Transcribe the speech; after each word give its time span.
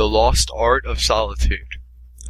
The 0.00 0.08
Lost 0.08 0.50
Art 0.56 0.86
of 0.86 0.98
Solitude. 0.98 1.76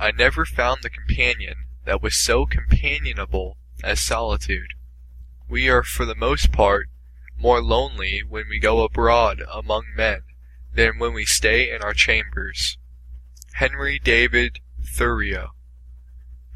I 0.01 0.11
never 0.11 0.45
found 0.45 0.81
the 0.83 0.91
companion 0.91 1.67
that 1.85 2.03
was 2.03 2.17
so 2.17 2.45
companionable 2.45 3.59
as 3.85 4.01
solitude. 4.01 4.75
We 5.49 5.69
are 5.69 5.85
for 5.85 6.05
the 6.05 6.17
most 6.17 6.51
part 6.51 6.89
more 7.39 7.63
lonely 7.63 8.25
when 8.29 8.49
we 8.49 8.59
go 8.59 8.83
abroad 8.83 9.45
among 9.49 9.85
men 9.95 10.23
than 10.75 10.99
when 10.99 11.13
we 11.13 11.25
stay 11.25 11.73
in 11.73 11.81
our 11.81 11.95
chambers. 11.95 12.77
Henry 13.53 14.01
David 14.01 14.59
Thoreau. 14.85 15.51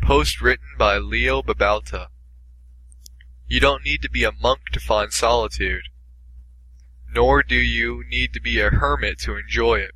Post 0.02 0.40
written 0.40 0.74
by 0.76 0.98
Leo 0.98 1.42
Babauta. 1.42 2.08
You 3.46 3.60
don't 3.60 3.84
need 3.84 4.02
to 4.02 4.10
be 4.10 4.24
a 4.24 4.32
monk 4.32 4.70
to 4.72 4.80
find 4.80 5.12
solitude. 5.12 5.84
Nor 7.08 7.44
do 7.44 7.54
you 7.54 8.02
need 8.08 8.32
to 8.32 8.40
be 8.40 8.58
a 8.58 8.70
hermit 8.70 9.20
to 9.20 9.36
enjoy 9.36 9.76
it. 9.76 9.94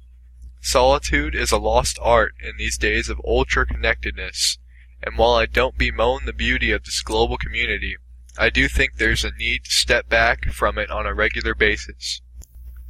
Solitude 0.61 1.35
is 1.35 1.53
a 1.53 1.59
lost 1.59 1.99
art 2.01 2.35
in 2.43 2.57
these 2.57 2.77
days 2.77 3.09
of 3.09 3.21
ultra 3.25 3.65
connectedness, 3.65 4.59
and 5.03 5.16
while 5.16 5.35
I 5.35 5.47
don't 5.47 5.79
bemoan 5.79 6.27
the 6.27 6.33
beauty 6.33 6.73
of 6.73 6.85
this 6.85 7.03
global 7.03 7.39
community, 7.39 7.97
I 8.37 8.51
do 8.51 8.69
think 8.69 8.97
there's 8.97 9.25
a 9.25 9.33
need 9.33 9.65
to 9.65 9.71
step 9.71 10.09
back 10.09 10.51
from 10.52 10.79
it 10.79 10.91
on 10.91 11.07
a 11.07 11.15
regular 11.15 11.55
basis. 11.55 12.21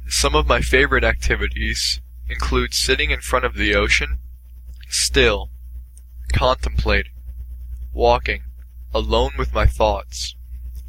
Some 0.07 0.35
of 0.35 0.47
my 0.47 0.61
favorite 0.61 1.03
activities 1.03 2.01
include 2.27 2.73
sitting 2.73 3.11
in 3.11 3.21
front 3.21 3.45
of 3.45 3.55
the 3.55 3.75
ocean, 3.75 4.19
still, 4.89 5.49
contemplating, 6.33 7.13
walking, 7.93 8.43
alone 8.93 9.31
with 9.37 9.53
my 9.53 9.65
thoughts, 9.65 10.35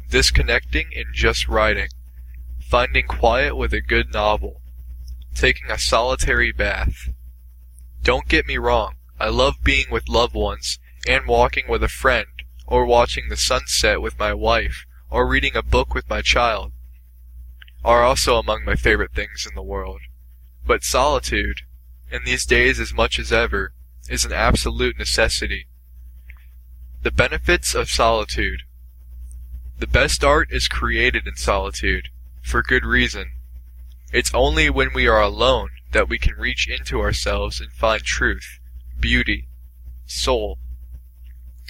disconnecting 0.09 0.89
and 0.95 1.13
just 1.13 1.47
writing, 1.47 1.89
finding 2.59 3.07
quiet 3.07 3.55
with 3.55 3.73
a 3.73 3.81
good 3.81 4.11
novel, 4.13 4.61
taking 5.35 5.69
a 5.69 5.79
solitary 5.79 6.51
bath. 6.51 7.09
Don't 8.03 8.27
get 8.27 8.47
me 8.47 8.57
wrong, 8.57 8.95
I 9.19 9.29
love 9.29 9.63
being 9.63 9.85
with 9.91 10.09
loved 10.09 10.33
ones 10.33 10.79
and 11.07 11.27
walking 11.27 11.65
with 11.67 11.83
a 11.83 11.87
friend 11.87 12.27
or 12.65 12.85
watching 12.85 13.29
the 13.29 13.37
sunset 13.37 14.01
with 14.01 14.17
my 14.17 14.33
wife 14.33 14.85
or 15.09 15.27
reading 15.27 15.55
a 15.55 15.61
book 15.61 15.93
with 15.93 16.09
my 16.09 16.21
child 16.21 16.71
are 17.83 18.03
also 18.03 18.37
among 18.37 18.63
my 18.63 18.75
favorite 18.75 19.13
things 19.13 19.45
in 19.47 19.55
the 19.55 19.63
world. 19.63 20.01
But 20.65 20.83
solitude, 20.83 21.61
in 22.11 22.23
these 22.23 22.45
days 22.45 22.79
as 22.79 22.93
much 22.93 23.17
as 23.19 23.31
ever, 23.31 23.73
is 24.09 24.25
an 24.25 24.33
absolute 24.33 24.97
necessity. 24.97 25.67
The 27.01 27.11
benefits 27.11 27.73
of 27.73 27.89
solitude. 27.89 28.61
The 29.79 29.87
best 29.87 30.23
art 30.23 30.49
is 30.51 30.67
created 30.67 31.25
in 31.25 31.35
solitude, 31.35 32.09
for 32.43 32.61
good 32.61 32.85
reason. 32.85 33.31
It's 34.11 34.33
only 34.33 34.69
when 34.69 34.93
we 34.93 35.07
are 35.07 35.21
alone 35.21 35.69
that 35.93 36.09
we 36.09 36.19
can 36.19 36.35
reach 36.35 36.67
into 36.67 36.99
ourselves 36.99 37.61
and 37.61 37.71
find 37.71 38.03
truth, 38.03 38.59
beauty, 38.99 39.47
soul. 40.05 40.59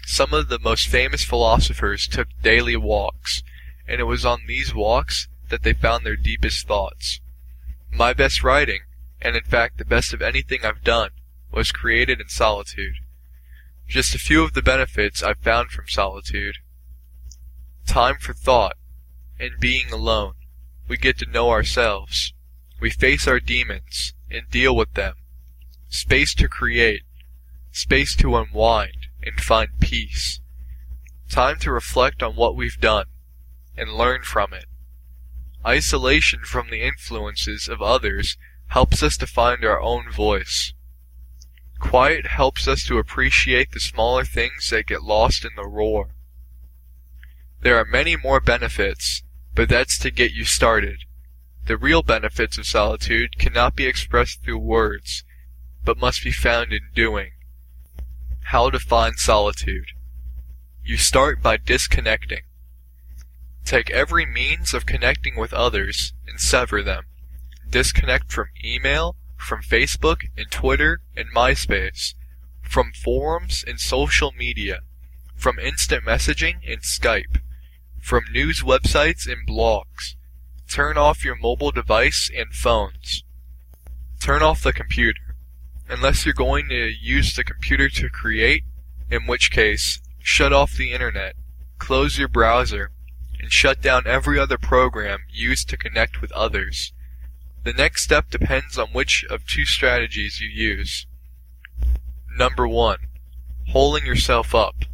Some 0.07 0.33
of 0.33 0.49
the 0.49 0.59
most 0.59 0.87
famous 0.87 1.23
philosophers 1.23 2.07
took 2.07 2.27
daily 2.41 2.75
walks, 2.75 3.43
and 3.87 4.01
it 4.01 4.05
was 4.05 4.25
on 4.25 4.41
these 4.47 4.73
walks 4.73 5.27
that 5.49 5.61
they 5.61 5.73
found 5.73 6.03
their 6.03 6.15
deepest 6.15 6.67
thoughts. 6.67 7.21
My 7.91 8.13
best 8.13 8.41
writing, 8.41 8.81
and 9.21 9.35
in 9.35 9.43
fact 9.43 9.77
the 9.77 9.85
best 9.85 10.11
of 10.11 10.21
anything 10.21 10.65
I've 10.65 10.83
done, 10.83 11.11
was 11.51 11.71
created 11.71 12.19
in 12.19 12.29
solitude. 12.29 12.95
Just 13.87 14.15
a 14.15 14.19
few 14.19 14.43
of 14.43 14.53
the 14.53 14.63
benefits 14.63 15.21
I've 15.21 15.39
found 15.39 15.69
from 15.69 15.87
solitude. 15.87 16.55
Time 17.85 18.15
for 18.19 18.33
thought, 18.33 18.77
and 19.39 19.59
being 19.59 19.91
alone. 19.91 20.33
We 20.91 20.97
get 20.97 21.17
to 21.19 21.25
know 21.25 21.51
ourselves. 21.51 22.33
We 22.81 22.89
face 22.89 23.25
our 23.25 23.39
demons, 23.39 24.13
and 24.29 24.49
deal 24.51 24.75
with 24.75 24.93
them. 24.93 25.13
Space 25.87 26.35
to 26.35 26.49
create. 26.49 27.03
Space 27.71 28.13
to 28.17 28.35
unwind, 28.35 29.07
and 29.23 29.39
find 29.39 29.79
peace. 29.79 30.41
Time 31.29 31.59
to 31.59 31.71
reflect 31.71 32.21
on 32.21 32.35
what 32.35 32.57
we've 32.57 32.77
done, 32.81 33.05
and 33.77 33.93
learn 33.93 34.23
from 34.23 34.51
it. 34.51 34.65
Isolation 35.65 36.41
from 36.43 36.69
the 36.69 36.81
influences 36.81 37.69
of 37.69 37.81
others 37.81 38.35
helps 38.67 39.01
us 39.01 39.15
to 39.15 39.25
find 39.25 39.63
our 39.63 39.79
own 39.79 40.11
voice. 40.11 40.73
Quiet 41.79 42.27
helps 42.27 42.67
us 42.67 42.83
to 42.87 42.97
appreciate 42.97 43.71
the 43.71 43.79
smaller 43.79 44.25
things 44.25 44.69
that 44.71 44.87
get 44.87 45.03
lost 45.03 45.45
in 45.45 45.51
the 45.55 45.69
roar. 45.69 46.09
There 47.61 47.77
are 47.77 47.85
many 47.85 48.17
more 48.17 48.41
benefits, 48.41 49.23
but 49.53 49.69
that's 49.69 49.97
to 49.99 50.11
get 50.11 50.31
you 50.31 50.45
started. 50.45 51.05
The 51.65 51.77
real 51.77 52.01
benefits 52.01 52.57
of 52.57 52.65
solitude 52.65 53.37
cannot 53.37 53.75
be 53.75 53.85
expressed 53.85 54.43
through 54.43 54.59
words, 54.59 55.23
but 55.83 55.97
must 55.97 56.23
be 56.23 56.31
found 56.31 56.73
in 56.73 56.89
doing. 56.93 57.31
How 58.45 58.69
to 58.69 58.79
find 58.79 59.17
solitude. 59.17 59.87
You 60.83 60.97
start 60.97 61.41
by 61.41 61.57
disconnecting. 61.57 62.41
Take 63.63 63.91
every 63.91 64.25
means 64.25 64.73
of 64.73 64.85
connecting 64.85 65.35
with 65.37 65.53
others 65.53 66.13
and 66.27 66.39
sever 66.39 66.81
them. 66.81 67.05
Disconnect 67.69 68.31
from 68.31 68.47
email, 68.63 69.15
from 69.37 69.61
Facebook 69.61 70.21
and 70.35 70.49
Twitter 70.49 71.01
and 71.15 71.33
MySpace, 71.33 72.15
from 72.61 72.91
forums 72.93 73.63
and 73.65 73.79
social 73.79 74.31
media, 74.31 74.81
from 75.35 75.59
instant 75.59 76.05
messaging 76.05 76.55
and 76.67 76.81
Skype, 76.81 77.41
from 78.01 78.23
news 78.33 78.61
websites 78.61 79.31
and 79.31 79.47
blogs. 79.47 80.15
Turn 80.67 80.97
off 80.97 81.23
your 81.23 81.35
mobile 81.35 81.71
device 81.71 82.29
and 82.35 82.53
phones. 82.53 83.23
Turn 84.19 84.41
off 84.41 84.63
the 84.63 84.73
computer. 84.73 85.35
Unless 85.87 86.25
you're 86.25 86.33
going 86.33 86.69
to 86.69 86.91
use 87.01 87.35
the 87.35 87.43
computer 87.43 87.89
to 87.89 88.09
create, 88.09 88.63
in 89.09 89.27
which 89.27 89.51
case, 89.51 90.01
shut 90.19 90.53
off 90.53 90.73
the 90.73 90.91
internet, 90.91 91.35
close 91.77 92.17
your 92.17 92.27
browser, 92.27 92.91
and 93.39 93.51
shut 93.51 93.81
down 93.81 94.03
every 94.05 94.39
other 94.39 94.57
program 94.57 95.19
used 95.29 95.69
to 95.69 95.77
connect 95.77 96.21
with 96.21 96.31
others. 96.31 96.93
The 97.63 97.73
next 97.73 98.03
step 98.03 98.29
depends 98.29 98.77
on 98.77 98.89
which 98.89 99.25
of 99.29 99.45
two 99.45 99.65
strategies 99.65 100.39
you 100.39 100.49
use. 100.49 101.05
Number 102.35 102.67
1. 102.67 102.97
Holding 103.69 104.05
yourself 104.05 104.55
up. 104.55 104.85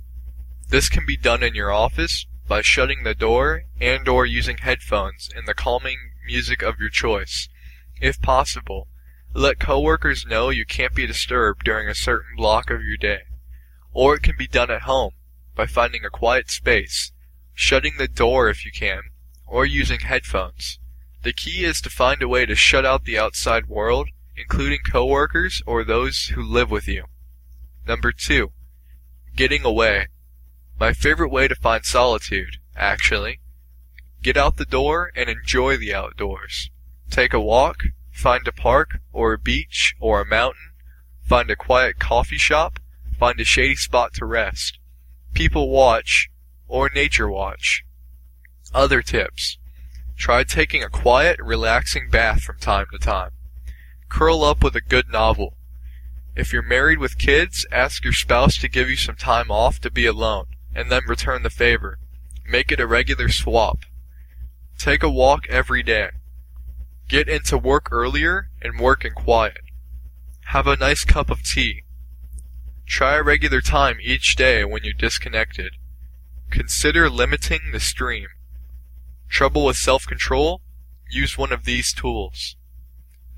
This 0.69 0.89
can 0.89 1.05
be 1.05 1.15
done 1.15 1.43
in 1.43 1.55
your 1.55 1.71
office 1.71 2.25
by 2.47 2.61
shutting 2.61 3.03
the 3.03 3.15
door 3.15 3.63
and 3.79 4.07
or 4.07 4.25
using 4.25 4.57
headphones 4.57 5.29
and 5.35 5.47
the 5.47 5.53
calming 5.53 5.97
music 6.25 6.61
of 6.61 6.79
your 6.79 6.89
choice. 6.89 7.49
If 8.01 8.21
possible, 8.21 8.87
let 9.33 9.59
coworkers 9.59 10.25
know 10.25 10.49
you 10.49 10.65
can't 10.65 10.95
be 10.95 11.05
disturbed 11.05 11.63
during 11.63 11.87
a 11.87 11.95
certain 11.95 12.35
block 12.35 12.69
of 12.69 12.83
your 12.83 12.97
day. 12.97 13.21
Or 13.93 14.15
it 14.15 14.23
can 14.23 14.35
be 14.37 14.47
done 14.47 14.71
at 14.71 14.83
home 14.83 15.11
by 15.55 15.65
finding 15.65 16.05
a 16.05 16.09
quiet 16.09 16.49
space, 16.49 17.11
shutting 17.53 17.93
the 17.97 18.07
door 18.07 18.49
if 18.49 18.65
you 18.65 18.71
can, 18.71 19.01
or 19.45 19.65
using 19.65 20.01
headphones. 20.01 20.79
The 21.23 21.33
key 21.33 21.65
is 21.65 21.81
to 21.81 21.89
find 21.89 22.21
a 22.21 22.27
way 22.27 22.45
to 22.45 22.55
shut 22.55 22.85
out 22.85 23.05
the 23.05 23.17
outside 23.17 23.67
world, 23.67 24.09
including 24.35 24.79
coworkers 24.89 25.61
or 25.65 25.83
those 25.83 26.27
who 26.27 26.43
live 26.43 26.69
with 26.69 26.87
you. 26.87 27.05
Number 27.87 28.11
two, 28.11 28.51
getting 29.35 29.65
away. 29.65 30.07
My 30.79 30.93
favorite 30.93 31.31
way 31.31 31.47
to 31.47 31.55
find 31.55 31.83
solitude, 31.83 32.57
actually. 32.75 33.39
Get 34.21 34.37
out 34.37 34.57
the 34.57 34.65
door 34.65 35.11
and 35.15 35.27
enjoy 35.29 35.77
the 35.77 35.93
outdoors. 35.93 36.69
Take 37.09 37.33
a 37.33 37.39
walk, 37.39 37.83
find 38.11 38.47
a 38.47 38.51
park 38.51 38.99
or 39.11 39.33
a 39.33 39.39
beach 39.39 39.95
or 39.99 40.21
a 40.21 40.25
mountain, 40.25 40.73
find 41.23 41.49
a 41.49 41.55
quiet 41.55 41.99
coffee 41.99 42.37
shop, 42.37 42.79
find 43.17 43.39
a 43.39 43.43
shady 43.43 43.75
spot 43.75 44.13
to 44.15 44.25
rest. 44.25 44.77
People 45.33 45.69
watch 45.69 46.29
or 46.67 46.89
nature 46.93 47.29
watch. 47.29 47.83
Other 48.73 49.01
tips. 49.01 49.57
Try 50.15 50.43
taking 50.43 50.83
a 50.83 50.89
quiet, 50.89 51.39
relaxing 51.39 52.09
bath 52.09 52.41
from 52.41 52.59
time 52.59 52.87
to 52.91 52.99
time. 52.99 53.31
Curl 54.09 54.43
up 54.43 54.63
with 54.63 54.75
a 54.75 54.81
good 54.81 55.09
novel. 55.09 55.55
If 56.35 56.53
you're 56.53 56.61
married 56.61 56.99
with 56.99 57.17
kids, 57.17 57.65
ask 57.71 58.03
your 58.03 58.13
spouse 58.13 58.57
to 58.57 58.69
give 58.69 58.89
you 58.89 58.95
some 58.95 59.15
time 59.15 59.49
off 59.49 59.79
to 59.81 59.89
be 59.89 60.05
alone, 60.05 60.47
and 60.77 60.91
then 60.91 61.01
return 61.07 61.41
the 61.41 61.49
favor. 61.49 61.97
Make 62.47 62.71
it 62.71 62.79
a 62.79 62.85
regular 62.85 63.29
swap. 63.29 63.79
Take 64.77 65.01
a 65.01 65.09
walk 65.09 65.47
every 65.49 65.81
day. 65.81 66.11
Get 67.09 67.27
into 67.27 67.57
work 67.57 67.91
earlier 67.91 68.49
and 68.61 68.79
work 68.79 69.03
in 69.03 69.13
quiet. 69.13 69.61
Have 70.45 70.67
a 70.67 70.77
nice 70.77 71.03
cup 71.03 71.31
of 71.31 71.41
tea. 71.41 71.81
Try 72.85 73.15
a 73.15 73.23
regular 73.23 73.59
time 73.59 73.97
each 74.01 74.35
day 74.35 74.63
when 74.63 74.83
you're 74.83 74.93
disconnected. 74.93 75.73
Consider 76.51 77.09
limiting 77.09 77.71
the 77.71 77.79
stream. 77.79 78.27
Trouble 79.29 79.65
with 79.65 79.77
self-control? 79.77 80.61
Use 81.09 81.37
one 81.37 81.51
of 81.51 81.65
these 81.65 81.91
tools. 81.91 82.55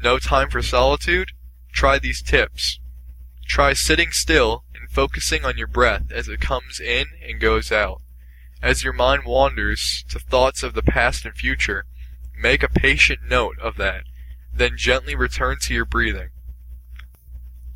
No 0.04 0.20
time 0.20 0.50
for 0.50 0.62
solitude? 0.62 1.32
Try 1.72 2.00
these 2.00 2.22
tips. 2.22 2.80
Try 3.48 3.74
sitting 3.74 4.12
still 4.12 4.66
and 4.80 4.90
focusing 4.90 5.46
on 5.46 5.58
your 5.58 5.68
breath 5.68 6.12
as 6.12 6.28
it 6.28 6.42
comes 6.42 6.80
in 6.80 7.08
and 7.24 7.40
goes 7.40 7.72
out. 7.72 8.02
As 8.62 8.84
your 8.84 8.94
mind 8.94 9.24
wanders 9.26 10.04
to 10.10 10.20
thoughts 10.20 10.64
of 10.64 10.74
the 10.74 10.84
past 10.84 11.26
and 11.26 11.36
future, 11.36 11.86
make 12.38 12.64
a 12.64 12.70
patient 12.70 13.22
note 13.28 13.58
of 13.60 13.78
that, 13.78 14.04
then 14.54 14.76
gently 14.76 15.16
return 15.16 15.58
to 15.62 15.74
your 15.74 15.86
breathing. 15.86 16.30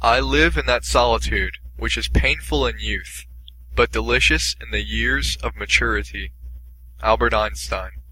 I 0.01 0.19
live 0.19 0.57
in 0.57 0.65
that 0.65 0.85
solitude 0.85 1.53
which 1.77 1.97
is 1.97 2.07
painful 2.07 2.67
in 2.67 2.75
youth, 2.79 3.25
but 3.75 3.91
delicious 3.91 4.55
in 4.61 4.71
the 4.71 4.83
years 4.83 5.37
of 5.41 5.55
maturity. 5.55 6.31
Albert 7.01 7.33
Einstein 7.33 8.02